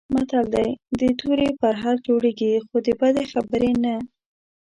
متل 0.13 0.45
دی: 0.55 0.69
د 0.99 1.01
تورې 1.19 1.47
پرهر 1.61 1.95
جوړېږي، 2.07 2.53
خو 2.67 2.75
د 2.85 2.87
بدې 2.99 3.23
خبرې 3.31 3.71
نه. 3.83 3.95